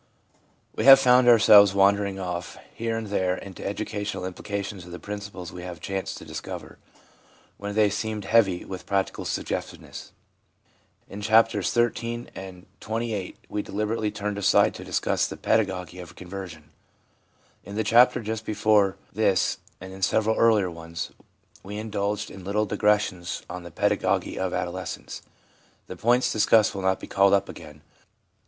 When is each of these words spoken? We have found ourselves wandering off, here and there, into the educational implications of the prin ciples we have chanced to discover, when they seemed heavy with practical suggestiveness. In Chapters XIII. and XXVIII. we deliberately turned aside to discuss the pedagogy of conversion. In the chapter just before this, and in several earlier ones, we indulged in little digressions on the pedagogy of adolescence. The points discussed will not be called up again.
We 0.75 0.83
have 0.85 0.99
found 0.99 1.27
ourselves 1.27 1.75
wandering 1.75 2.19
off, 2.19 2.57
here 2.73 2.97
and 2.97 3.05
there, 3.05 3.37
into 3.37 3.61
the 3.61 3.69
educational 3.69 4.25
implications 4.25 4.83
of 4.83 4.91
the 4.91 4.97
prin 4.97 5.19
ciples 5.19 5.51
we 5.51 5.61
have 5.61 5.79
chanced 5.79 6.17
to 6.17 6.25
discover, 6.25 6.79
when 7.57 7.75
they 7.75 7.91
seemed 7.91 8.25
heavy 8.25 8.65
with 8.65 8.87
practical 8.87 9.25
suggestiveness. 9.25 10.11
In 11.07 11.21
Chapters 11.21 11.71
XIII. 11.71 12.29
and 12.33 12.65
XXVIII. 12.83 13.35
we 13.47 13.61
deliberately 13.61 14.09
turned 14.09 14.39
aside 14.39 14.73
to 14.73 14.83
discuss 14.83 15.27
the 15.27 15.37
pedagogy 15.37 15.99
of 15.99 16.15
conversion. 16.15 16.71
In 17.63 17.75
the 17.75 17.83
chapter 17.83 18.21
just 18.23 18.43
before 18.43 18.97
this, 19.13 19.59
and 19.79 19.93
in 19.93 20.01
several 20.01 20.35
earlier 20.35 20.71
ones, 20.71 21.11
we 21.61 21.77
indulged 21.77 22.31
in 22.31 22.43
little 22.43 22.65
digressions 22.65 23.43
on 23.47 23.61
the 23.61 23.69
pedagogy 23.69 24.39
of 24.39 24.51
adolescence. 24.51 25.21
The 25.85 25.95
points 25.95 26.33
discussed 26.33 26.73
will 26.73 26.81
not 26.81 26.99
be 26.99 27.05
called 27.05 27.33
up 27.35 27.47
again. 27.47 27.83